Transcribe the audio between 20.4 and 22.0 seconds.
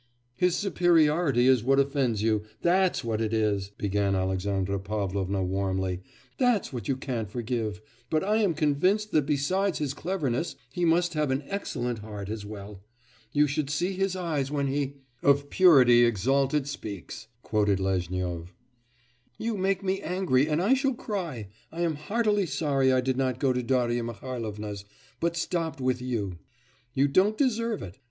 and I shall cry. I am